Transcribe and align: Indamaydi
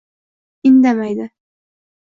Indamaydi 0.69 1.27